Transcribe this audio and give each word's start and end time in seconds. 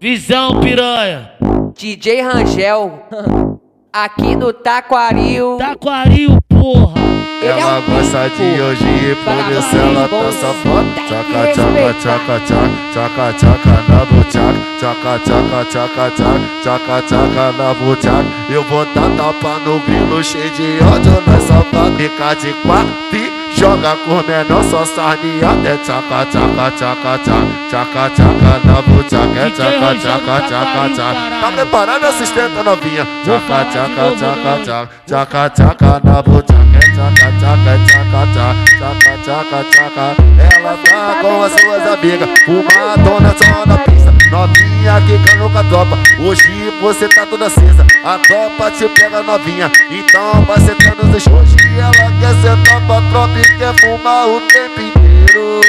Visão 0.00 0.60
piranha. 0.60 1.32
DJ 1.76 2.20
Rangel, 2.22 3.02
aqui 3.92 4.36
no 4.36 4.52
Taquaril. 4.52 5.56
Taquaril, 5.58 6.38
porra. 6.48 6.94
Ele 7.40 7.48
é 7.48 7.60
Ela 7.60 7.78
um 7.78 7.82
gosta 7.82 8.30
de 8.30 8.60
hoje, 8.62 9.16
por 9.24 9.52
isso 9.52 9.76
ela 9.76 10.08
tá 10.08 10.32
safada. 10.32 10.88
Tchaca, 11.08 11.52
tchaca, 11.52 11.94
tchaca, 11.98 12.40
tchaca, 12.46 12.78
tchaca, 12.92 13.32
tchaca 13.32 13.74
na 13.88 14.04
buchaca. 14.04 14.58
Tchaca, 14.78 15.18
tchaca, 15.24 15.64
tchaca, 15.64 16.10
tchaca, 16.10 16.42
tchaca, 16.62 17.02
tchaca 17.02 17.52
na 17.58 17.74
buchaca. 17.74 18.24
Eu 18.50 18.62
vou 18.64 18.84
dar 18.86 19.10
tapa 19.16 19.58
no 19.64 19.80
grilo, 19.80 20.22
cheio 20.22 20.50
de 20.50 20.78
ódio 20.84 21.20
na 21.26 21.40
safada. 21.40 21.96
Fica 21.96 22.34
de 22.34 22.52
quatro 22.62 23.16
e 23.16 23.37
joga 23.56 23.96
com 24.04 24.22
menor, 24.22 24.64
só 24.64 24.84
sarneada. 24.84 25.68
É 25.68 25.76
tchaca, 25.78 26.26
tchaca, 26.26 26.70
tchaca, 26.76 27.18
tchaca, 27.18 27.48
tchaca, 27.70 28.10
tchaca 28.10 28.60
na 28.64 28.82
buchaca. 28.82 29.38
É 29.38 29.50
tchaca, 29.50 29.94
tchaca, 29.96 30.40
tchaca, 30.48 30.88
tchaca. 30.94 31.40
Tá 31.40 31.52
preparada, 31.52 32.08
assistente 32.08 32.62
novinha? 32.62 33.06
Tchaca, 33.24 33.64
tchaca, 33.70 34.16
tchaca, 34.16 34.58
tchaca, 34.64 35.50
tchaca, 35.50 35.50
tchaca 35.50 36.00
na. 36.00 36.54
É 36.74 36.86
tchaca, 36.94 37.28
tchaca, 37.38 37.74
tchaca, 37.86 38.22
tchaca, 38.32 38.68
tchaca, 38.78 39.12
tchaca, 39.24 39.58
tchaca. 39.70 40.06
Ela 40.54 40.76
tá 40.84 41.18
com 41.20 41.42
as 41.42 41.52
suas 41.52 41.86
amigas, 41.92 42.28
fumadona 42.44 43.34
só 43.36 43.66
na 43.66 43.78
pista. 43.78 43.97
Novinha 44.30 45.00
quicando 45.06 45.48
com 45.48 45.58
a 45.58 45.64
tropa, 45.64 45.98
hoje 46.18 46.70
você 46.82 47.08
tá 47.08 47.24
toda 47.24 47.48
cinza. 47.48 47.86
A 48.04 48.18
tropa 48.18 48.70
te 48.70 48.86
pega 48.88 49.22
novinha, 49.22 49.70
então 49.90 50.42
vai 50.42 50.60
sentando 50.60 51.04
nos 51.04 51.26
Hoje 51.26 51.56
ela 51.78 52.12
quer 52.20 52.34
sentar 52.42 52.86
pra 52.86 53.00
tropa 53.08 53.38
e 53.38 53.56
quer 53.56 53.74
fumar 53.80 54.28
o 54.28 54.40
tempo 54.42 54.80
inteiro. 54.82 55.60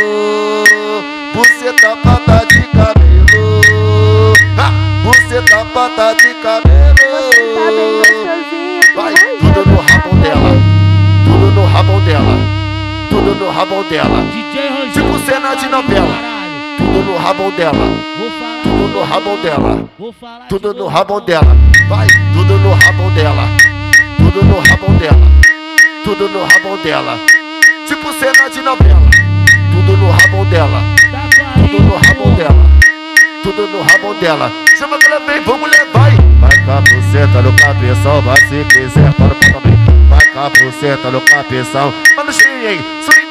Você 1.33 1.71
tá 1.73 1.95
pata 2.03 2.45
de 2.47 2.61
cabelo, 2.67 4.33
você 5.05 5.41
tá 5.43 5.63
pata 5.65 6.15
de 6.15 6.33
cabelo. 6.35 6.95
Vai, 8.93 9.13
tudo 9.39 9.69
no 9.69 9.77
rabão 9.79 10.19
dela, 10.19 10.57
tudo 11.23 11.51
no 11.51 11.65
rabão 11.65 12.01
dela, 12.01 12.37
tudo 13.09 13.35
no 13.35 13.51
rabão 13.51 13.83
dela. 13.85 14.25
Tipo 14.91 15.17
cena 15.19 15.55
de 15.55 15.69
novela. 15.69 16.28
Tudo 17.09 17.17
no 17.17 17.25
rabão 17.25 17.51
dela, 17.51 17.73
tudo 18.61 18.87
no 18.87 19.03
rabão 19.03 19.41
dela, 19.41 19.89
tudo 20.47 20.73
no 20.75 20.87
rabão 20.87 21.19
dela. 21.19 21.57
Vai, 21.87 22.07
tudo 22.33 22.57
no 22.59 22.71
rabão 22.71 23.09
dela, 23.15 23.47
tudo 24.17 24.45
no 24.45 24.59
rabão 24.59 24.95
dela, 24.95 25.27
tudo 26.03 26.29
no 26.29 26.43
rabão 26.43 26.77
dela. 26.83 27.19
Tipo 27.87 28.13
cena 28.13 28.47
de 28.47 28.61
novela. 28.61 29.09
Tudo 29.71 29.97
no 29.97 30.11
rabão 30.11 30.45
dela, 30.51 30.83
tudo 31.55 31.83
no 31.83 31.95
rabão 31.95 32.35
dela, 32.35 32.69
tudo 33.41 33.67
no 33.67 33.81
rabão 33.81 34.13
dela. 34.19 34.51
Chama 34.77 34.99
que 34.99 35.07
ela 35.07 35.19
vem, 35.21 35.41
vamos 35.41 35.67
levar. 35.67 36.11
Vai 36.39 36.63
com 36.63 36.71
a 36.71 36.81
buceta 36.81 37.41
no 37.41 37.53
cabeção, 37.53 38.21
vai 38.21 38.37
se 38.41 38.63
quiser, 38.65 39.11
para 39.13 39.33
pra 39.33 39.53
também. 39.53 39.79
Vai 40.09 40.25
com 40.27 40.39
a 40.39 40.49
buceta 40.49 41.09
no 41.09 41.21
cabeção, 41.21 41.91
mano 42.15 42.31
cheio, 42.31 42.83
swingando. 43.03 43.28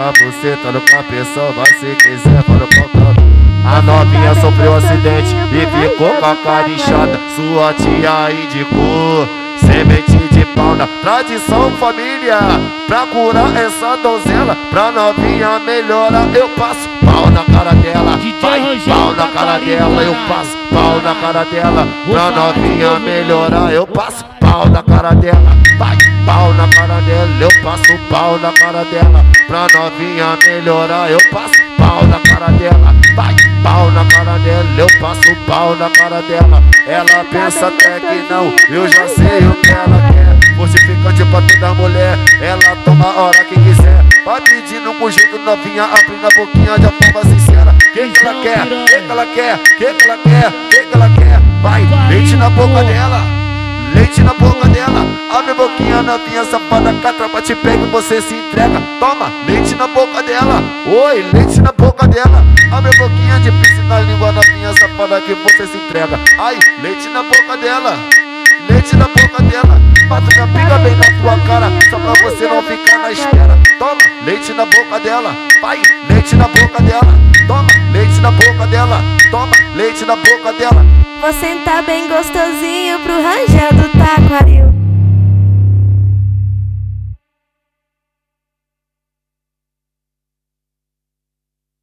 Com 0.00 0.04
a 0.04 0.12
buceta 0.12 0.72
no 0.72 0.80
cabeção, 0.80 1.52
vai 1.52 1.66
se 1.74 1.94
quiser, 1.96 2.42
para 2.44 2.66
pra 2.66 2.88
também. 2.88 3.24
A 3.66 3.82
novinha 3.82 4.34
sofreu 4.36 4.72
um 4.72 4.76
acidente 4.76 5.36
e 5.52 5.88
ficou 5.88 6.08
com 6.14 6.24
a 6.24 6.36
cara 6.36 6.70
inchada. 6.70 7.20
Sua 7.36 7.74
tia 7.74 8.32
indicou 8.32 9.28
semente 9.58 10.16
de 10.32 10.46
pau 10.56 10.74
na 10.74 10.86
tradição 11.02 11.70
família. 11.72 12.38
Pra 12.86 13.06
curar 13.08 13.54
essa 13.54 13.98
donzela, 13.98 14.56
pra 14.70 14.90
novinha 14.90 15.58
melhorar, 15.58 16.34
eu 16.34 16.48
passo 16.48 16.88
pau 17.04 17.28
na 17.30 17.44
cara 17.44 17.74
dela. 17.74 18.18
Vai, 18.40 18.80
pau 18.88 19.14
na 19.14 19.26
cara 19.26 19.58
dela, 19.58 20.02
eu 20.02 20.16
passo 20.26 20.56
pau 20.72 20.98
na 21.02 21.14
cara 21.16 21.44
dela. 21.44 21.86
Pra 22.10 22.30
novinha 22.30 22.98
melhorar, 23.00 23.70
eu 23.70 23.86
passo 23.86 24.24
pau 24.50 24.68
na 24.68 24.82
cara 24.82 25.14
dela. 25.14 25.56
Vai, 25.78 25.96
pau 26.26 26.52
na 26.54 26.66
cara 26.68 27.00
dela, 27.02 27.30
eu 27.40 27.48
passo 27.62 27.98
pau 28.10 28.36
na 28.38 28.52
cara 28.52 28.84
dela. 28.84 29.24
Pra 29.46 29.66
novinha 29.72 30.36
melhorar, 30.44 31.08
eu 31.10 31.18
passo 31.30 31.54
pau 31.78 32.04
na 32.06 32.18
cara 32.18 32.50
dela. 32.52 32.94
Vai, 33.14 33.34
pau 33.62 33.90
na 33.92 34.04
cara 34.06 34.38
dela, 34.38 34.66
eu 34.76 34.86
passo 35.00 35.36
pau 35.46 35.76
na 35.76 35.88
cara 35.90 36.20
dela. 36.22 36.62
Ela 36.86 37.24
pensa 37.30 37.68
até 37.68 38.00
que 38.00 38.32
não, 38.32 38.52
eu 38.68 38.88
já 38.88 39.06
sei 39.06 39.46
o 39.46 39.54
que 39.54 39.70
ela 39.70 40.12
quer. 40.12 40.56
Fortificante 40.56 41.24
pra 41.26 41.42
toda 41.42 41.74
mulher, 41.74 42.18
ela 42.42 42.76
toma 42.84 43.06
a 43.06 43.20
hora 43.22 43.44
que 43.44 43.54
quiser. 43.54 44.04
Vai 44.24 44.40
pedindo 44.40 44.92
com 44.98 45.10
jeito 45.10 45.38
novinha, 45.38 45.84
abrindo 45.84 46.26
a 46.26 46.28
boquinha 46.36 46.78
de 46.78 47.12
forma 47.12 47.22
sincera. 47.30 47.74
Que 47.94 48.08
que 48.08 48.26
ela 48.26 48.42
quer? 48.42 48.66
Que 48.66 49.00
que 49.00 49.10
ela 49.10 49.26
quer? 49.26 49.58
Que 49.78 49.94
que 49.94 50.04
ela 50.04 50.18
quer? 50.18 50.52
Que 50.70 50.84
que 50.84 50.94
ela 50.94 51.08
quer? 51.08 51.40
Vai, 51.62 51.86
leite 52.08 52.36
na 52.36 52.50
boca 52.50 52.82
dela. 52.84 53.29
Leite 53.94 54.22
na 54.22 54.34
boca 54.34 54.68
dela, 54.68 55.04
abre 55.30 55.50
a 55.50 55.54
boquinha 55.54 56.02
novinha 56.02 56.44
safada, 56.44 56.92
que 56.92 57.06
a 57.06 57.12
tropa 57.12 57.42
te 57.42 57.54
pega 57.54 57.82
e 57.84 57.90
você 57.90 58.20
se 58.20 58.34
entrega. 58.34 58.80
Toma, 58.98 59.30
leite 59.46 59.74
na 59.74 59.86
boca 59.88 60.22
dela, 60.22 60.62
oi, 60.86 61.22
leite 61.32 61.60
na 61.60 61.72
boca 61.72 62.06
dela. 62.06 62.44
Abre 62.72 62.90
a 62.94 62.98
boquinha 62.98 63.40
de 63.40 63.50
pisse 63.52 63.82
na 63.88 64.00
língua 64.00 64.32
novinha 64.32 64.72
safada 64.78 65.20
que 65.20 65.34
você 65.34 65.66
se 65.66 65.76
entrega. 65.76 66.18
Ai, 66.38 66.58
leite 66.82 67.08
na 67.08 67.22
boca 67.22 67.56
dela, 67.56 67.96
leite 68.70 68.96
na 68.96 69.06
boca 69.08 69.42
dela. 69.42 69.80
Minha 70.10 70.46
pica 70.46 70.78
bem 70.78 70.96
na 70.96 71.04
tua 71.20 71.46
cara, 71.46 71.70
só 71.90 71.98
pra 71.98 72.12
você 72.22 72.46
não 72.46 72.62
ficar 72.62 72.98
na 72.98 73.10
espera. 73.12 73.58
Toma, 73.78 74.00
leite 74.24 74.52
na 74.52 74.64
boca 74.64 75.00
dela, 75.00 75.34
vai, 75.60 75.80
leite 76.08 76.36
na 76.36 76.48
boca 76.48 76.82
dela. 76.82 77.14
Toma, 77.46 77.68
leite 77.92 78.20
na 78.20 78.30
boca 78.30 78.66
dela, 78.66 79.02
toma, 79.30 79.52
leite 79.74 80.04
na 80.04 80.16
boca 80.16 80.52
dela. 80.52 80.84
Vou 81.20 81.32
sentar 81.32 81.82
bem 81.82 82.08
gostosinho 82.08 83.00
pro 83.00 83.14
Rangel 83.14 83.72
do 83.72 83.88
Taquaril. 83.98 84.79